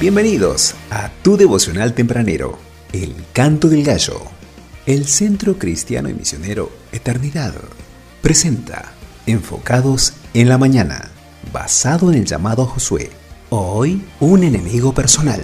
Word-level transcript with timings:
Bienvenidos 0.00 0.76
a 0.88 1.10
tu 1.22 1.36
devocional 1.36 1.92
tempranero, 1.92 2.56
El 2.90 3.14
Canto 3.34 3.68
del 3.68 3.84
Gallo. 3.84 4.22
El 4.86 5.04
Centro 5.04 5.58
Cristiano 5.58 6.08
y 6.08 6.14
Misionero 6.14 6.70
Eternidad 6.90 7.52
presenta 8.22 8.94
Enfocados 9.26 10.14
en 10.32 10.48
la 10.48 10.56
Mañana, 10.56 11.10
basado 11.52 12.10
en 12.10 12.16
el 12.16 12.24
llamado 12.24 12.62
a 12.62 12.66
Josué. 12.66 13.10
Hoy, 13.50 14.02
un 14.20 14.42
enemigo 14.42 14.94
personal. 14.94 15.42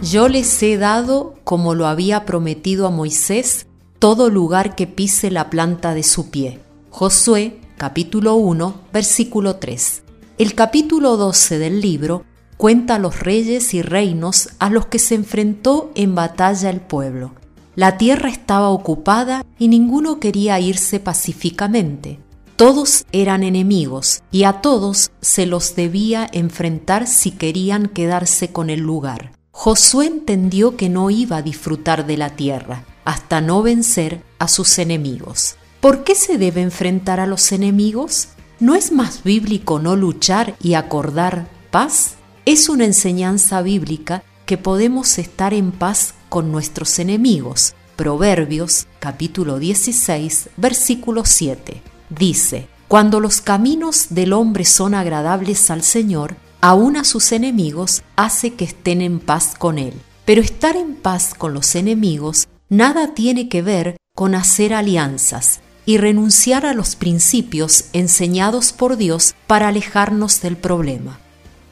Yo 0.00 0.30
les 0.30 0.62
he 0.62 0.78
dado, 0.78 1.34
como 1.44 1.74
lo 1.74 1.86
había 1.86 2.24
prometido 2.24 2.86
a 2.86 2.90
Moisés, 2.90 3.66
todo 4.02 4.30
lugar 4.30 4.74
que 4.74 4.88
pise 4.88 5.30
la 5.30 5.48
planta 5.48 5.94
de 5.94 6.02
su 6.02 6.28
pie. 6.28 6.58
Josué 6.94 7.58
capítulo 7.78 8.34
1 8.34 8.82
versículo 8.92 9.56
3. 9.56 10.02
El 10.36 10.54
capítulo 10.54 11.16
12 11.16 11.58
del 11.58 11.80
libro 11.80 12.26
cuenta 12.58 12.98
los 12.98 13.20
reyes 13.20 13.72
y 13.72 13.80
reinos 13.80 14.50
a 14.58 14.68
los 14.68 14.84
que 14.84 14.98
se 14.98 15.14
enfrentó 15.14 15.90
en 15.94 16.14
batalla 16.14 16.68
el 16.68 16.82
pueblo. 16.82 17.32
La 17.76 17.96
tierra 17.96 18.28
estaba 18.28 18.68
ocupada 18.68 19.42
y 19.58 19.68
ninguno 19.68 20.20
quería 20.20 20.60
irse 20.60 21.00
pacíficamente. 21.00 22.20
Todos 22.56 23.06
eran 23.10 23.42
enemigos 23.42 24.22
y 24.30 24.44
a 24.44 24.60
todos 24.60 25.12
se 25.22 25.46
los 25.46 25.74
debía 25.74 26.28
enfrentar 26.30 27.06
si 27.06 27.30
querían 27.30 27.86
quedarse 27.86 28.52
con 28.52 28.68
el 28.68 28.80
lugar. 28.80 29.32
Josué 29.50 30.08
entendió 30.08 30.76
que 30.76 30.90
no 30.90 31.08
iba 31.08 31.38
a 31.38 31.42
disfrutar 31.42 32.04
de 32.04 32.18
la 32.18 32.36
tierra 32.36 32.84
hasta 33.06 33.40
no 33.40 33.62
vencer 33.62 34.22
a 34.38 34.46
sus 34.46 34.78
enemigos. 34.78 35.56
¿Por 35.82 36.04
qué 36.04 36.14
se 36.14 36.38
debe 36.38 36.62
enfrentar 36.62 37.18
a 37.18 37.26
los 37.26 37.50
enemigos? 37.50 38.28
¿No 38.60 38.76
es 38.76 38.92
más 38.92 39.24
bíblico 39.24 39.80
no 39.80 39.96
luchar 39.96 40.54
y 40.62 40.74
acordar 40.74 41.48
paz? 41.72 42.14
Es 42.46 42.68
una 42.68 42.84
enseñanza 42.84 43.62
bíblica 43.62 44.22
que 44.46 44.56
podemos 44.56 45.18
estar 45.18 45.52
en 45.52 45.72
paz 45.72 46.14
con 46.28 46.52
nuestros 46.52 47.00
enemigos. 47.00 47.74
Proverbios 47.96 48.86
capítulo 49.00 49.58
16 49.58 50.50
versículo 50.56 51.24
7 51.24 51.82
dice, 52.10 52.68
Cuando 52.86 53.18
los 53.18 53.40
caminos 53.40 54.06
del 54.10 54.34
hombre 54.34 54.64
son 54.64 54.94
agradables 54.94 55.68
al 55.68 55.82
Señor, 55.82 56.36
aun 56.60 56.96
a 56.96 57.02
sus 57.02 57.32
enemigos 57.32 58.04
hace 58.14 58.54
que 58.54 58.66
estén 58.66 59.02
en 59.02 59.18
paz 59.18 59.56
con 59.58 59.78
él. 59.78 59.94
Pero 60.26 60.42
estar 60.42 60.76
en 60.76 60.94
paz 60.94 61.34
con 61.34 61.54
los 61.54 61.74
enemigos 61.74 62.46
nada 62.68 63.14
tiene 63.14 63.48
que 63.48 63.62
ver 63.62 63.96
con 64.14 64.36
hacer 64.36 64.74
alianzas 64.74 65.60
y 65.84 65.98
renunciar 65.98 66.66
a 66.66 66.74
los 66.74 66.96
principios 66.96 67.86
enseñados 67.92 68.72
por 68.72 68.96
Dios 68.96 69.34
para 69.46 69.68
alejarnos 69.68 70.40
del 70.40 70.56
problema. 70.56 71.18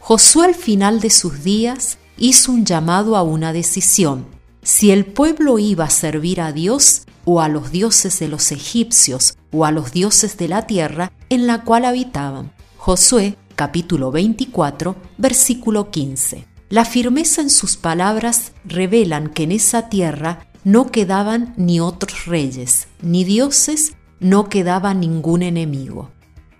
Josué 0.00 0.46
al 0.46 0.54
final 0.54 1.00
de 1.00 1.10
sus 1.10 1.44
días 1.44 1.98
hizo 2.18 2.52
un 2.52 2.64
llamado 2.64 3.16
a 3.16 3.22
una 3.22 3.52
decisión. 3.52 4.26
Si 4.62 4.90
el 4.90 5.06
pueblo 5.06 5.58
iba 5.58 5.84
a 5.84 5.90
servir 5.90 6.40
a 6.40 6.52
Dios 6.52 7.02
o 7.24 7.40
a 7.40 7.48
los 7.48 7.70
dioses 7.70 8.18
de 8.18 8.28
los 8.28 8.50
egipcios 8.52 9.36
o 9.52 9.64
a 9.64 9.70
los 9.70 9.92
dioses 9.92 10.36
de 10.36 10.48
la 10.48 10.66
tierra 10.66 11.12
en 11.28 11.46
la 11.46 11.62
cual 11.62 11.84
habitaban. 11.84 12.52
Josué 12.76 13.36
capítulo 13.54 14.10
24 14.10 14.96
versículo 15.18 15.90
15. 15.90 16.46
La 16.70 16.84
firmeza 16.84 17.42
en 17.42 17.50
sus 17.50 17.76
palabras 17.76 18.52
revelan 18.64 19.28
que 19.28 19.42
en 19.42 19.52
esa 19.52 19.88
tierra 19.88 20.46
no 20.64 20.90
quedaban 20.90 21.54
ni 21.56 21.80
otros 21.80 22.26
reyes, 22.26 22.86
ni 23.02 23.24
dioses, 23.24 23.96
no 24.20 24.48
quedaba 24.48 24.94
ningún 24.94 25.42
enemigo. 25.42 26.10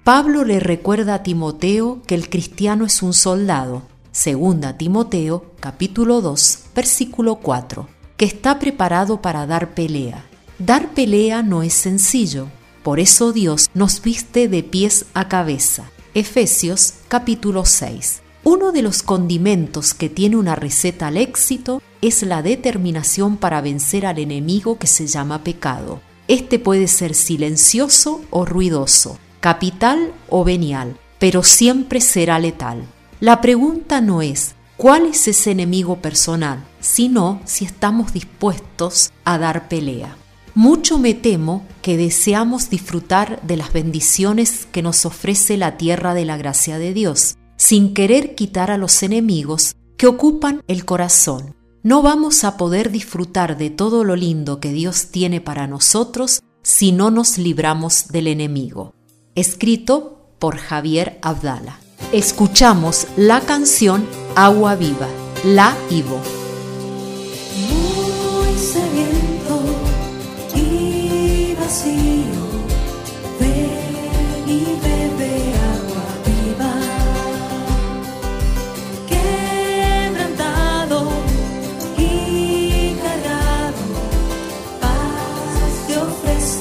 Pablo 0.02 0.44
le 0.44 0.60
recuerda 0.60 1.14
a 1.14 1.22
Timoteo 1.22 2.02
que 2.06 2.14
el 2.14 2.28
cristiano 2.30 2.86
es 2.86 3.02
un 3.02 3.12
soldado, 3.12 3.82
segunda 4.12 4.76
Timoteo 4.76 5.52
capítulo 5.60 6.20
2 6.22 6.64
versículo 6.74 7.36
4, 7.36 7.86
que 8.16 8.24
está 8.24 8.58
preparado 8.58 9.20
para 9.20 9.46
dar 9.46 9.74
pelea. 9.74 10.24
Dar 10.58 10.88
pelea 10.94 11.42
no 11.42 11.62
es 11.62 11.74
sencillo, 11.74 12.48
por 12.82 12.98
eso 12.98 13.32
Dios 13.32 13.68
nos 13.74 14.00
viste 14.02 14.48
de 14.48 14.62
pies 14.62 15.06
a 15.12 15.28
cabeza. 15.28 15.90
Efesios 16.14 16.94
capítulo 17.08 17.64
6. 17.64 18.22
Uno 18.42 18.72
de 18.72 18.82
los 18.82 19.02
condimentos 19.02 19.92
que 19.92 20.08
tiene 20.08 20.36
una 20.36 20.56
receta 20.56 21.08
al 21.08 21.18
éxito 21.18 21.82
es 22.00 22.22
la 22.22 22.42
determinación 22.42 23.36
para 23.36 23.60
vencer 23.60 24.06
al 24.06 24.18
enemigo 24.18 24.78
que 24.78 24.86
se 24.86 25.06
llama 25.06 25.44
pecado. 25.44 26.00
Este 26.30 26.60
puede 26.60 26.86
ser 26.86 27.16
silencioso 27.16 28.20
o 28.30 28.44
ruidoso, 28.44 29.18
capital 29.40 30.12
o 30.28 30.44
venial, 30.44 30.96
pero 31.18 31.42
siempre 31.42 32.00
será 32.00 32.38
letal. 32.38 32.86
La 33.18 33.40
pregunta 33.40 34.00
no 34.00 34.22
es 34.22 34.54
cuál 34.76 35.06
es 35.06 35.26
ese 35.26 35.50
enemigo 35.50 35.96
personal, 35.96 36.64
sino 36.78 37.40
si 37.46 37.64
estamos 37.64 38.12
dispuestos 38.12 39.10
a 39.24 39.38
dar 39.38 39.66
pelea. 39.68 40.16
Mucho 40.54 41.00
me 41.00 41.14
temo 41.14 41.66
que 41.82 41.96
deseamos 41.96 42.70
disfrutar 42.70 43.42
de 43.42 43.56
las 43.56 43.72
bendiciones 43.72 44.68
que 44.70 44.82
nos 44.82 45.04
ofrece 45.06 45.56
la 45.56 45.78
tierra 45.78 46.14
de 46.14 46.26
la 46.26 46.36
gracia 46.36 46.78
de 46.78 46.94
Dios, 46.94 47.38
sin 47.56 47.92
querer 47.92 48.36
quitar 48.36 48.70
a 48.70 48.78
los 48.78 49.02
enemigos 49.02 49.74
que 49.96 50.06
ocupan 50.06 50.62
el 50.68 50.84
corazón. 50.84 51.56
No 51.82 52.02
vamos 52.02 52.44
a 52.44 52.58
poder 52.58 52.90
disfrutar 52.90 53.56
de 53.56 53.70
todo 53.70 54.04
lo 54.04 54.14
lindo 54.14 54.60
que 54.60 54.70
Dios 54.70 55.06
tiene 55.06 55.40
para 55.40 55.66
nosotros 55.66 56.42
si 56.62 56.92
no 56.92 57.10
nos 57.10 57.38
libramos 57.38 58.08
del 58.08 58.26
enemigo. 58.26 58.94
Escrito 59.34 60.28
por 60.38 60.58
Javier 60.58 61.18
Abdala. 61.22 61.78
Escuchamos 62.12 63.06
la 63.16 63.40
canción 63.40 64.06
Agua 64.36 64.74
Viva, 64.74 65.08
La 65.44 65.74
Ivo. 65.90 66.39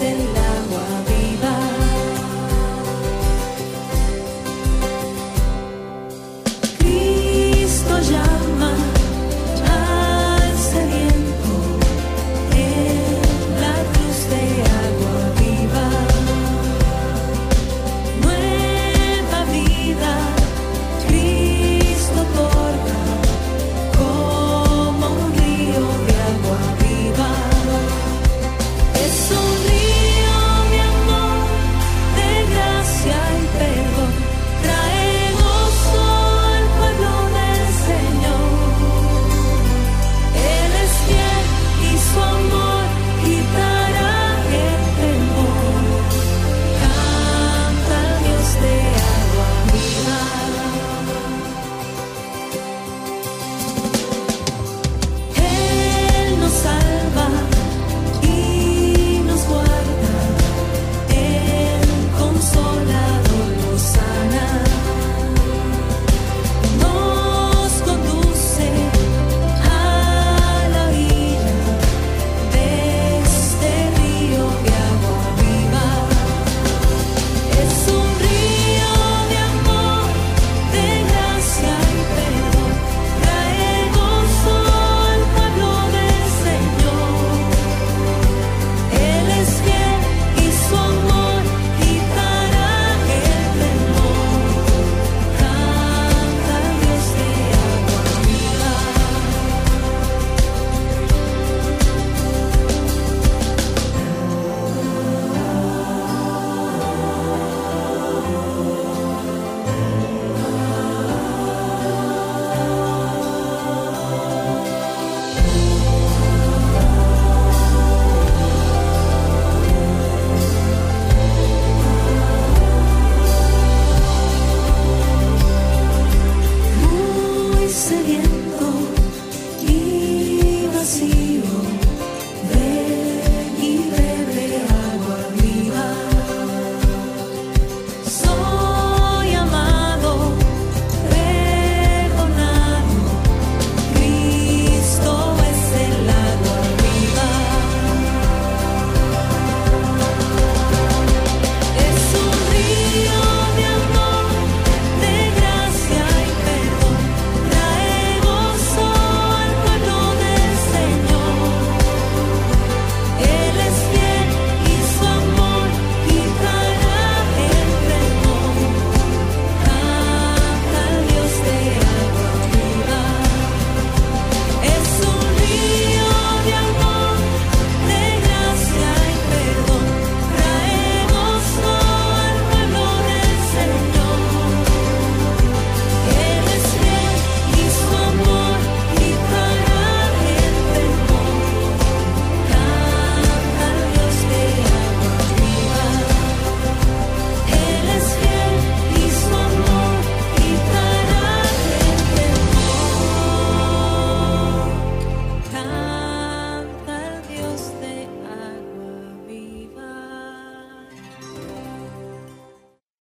en 0.01 0.33
la 0.33 0.38